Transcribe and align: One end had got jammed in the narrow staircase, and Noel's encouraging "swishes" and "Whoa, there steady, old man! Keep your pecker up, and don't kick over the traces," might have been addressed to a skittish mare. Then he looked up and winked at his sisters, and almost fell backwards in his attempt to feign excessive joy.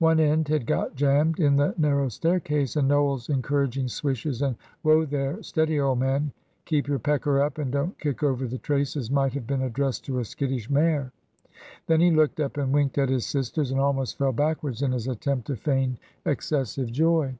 One 0.00 0.18
end 0.18 0.48
had 0.48 0.66
got 0.66 0.96
jammed 0.96 1.38
in 1.38 1.54
the 1.54 1.72
narrow 1.78 2.08
staircase, 2.08 2.74
and 2.74 2.88
Noel's 2.88 3.28
encouraging 3.28 3.86
"swishes" 3.86 4.42
and 4.42 4.56
"Whoa, 4.82 5.04
there 5.04 5.40
steady, 5.44 5.78
old 5.78 6.00
man! 6.00 6.32
Keep 6.64 6.88
your 6.88 6.98
pecker 6.98 7.40
up, 7.40 7.58
and 7.58 7.70
don't 7.70 7.96
kick 8.00 8.24
over 8.24 8.48
the 8.48 8.58
traces," 8.58 9.08
might 9.08 9.34
have 9.34 9.46
been 9.46 9.62
addressed 9.62 10.04
to 10.06 10.18
a 10.18 10.24
skittish 10.24 10.68
mare. 10.68 11.12
Then 11.86 12.00
he 12.00 12.10
looked 12.10 12.40
up 12.40 12.56
and 12.56 12.74
winked 12.74 12.98
at 12.98 13.08
his 13.08 13.24
sisters, 13.24 13.70
and 13.70 13.78
almost 13.80 14.18
fell 14.18 14.32
backwards 14.32 14.82
in 14.82 14.90
his 14.90 15.06
attempt 15.06 15.46
to 15.46 15.54
feign 15.54 15.98
excessive 16.26 16.90
joy. 16.90 17.36